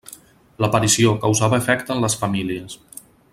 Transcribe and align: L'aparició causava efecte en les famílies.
L'aparició 0.63 1.11
causava 1.25 1.59
efecte 1.65 1.95
en 1.97 2.01
les 2.07 2.17
famílies. 2.23 2.79